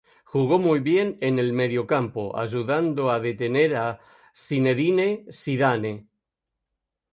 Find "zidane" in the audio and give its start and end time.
5.31-6.07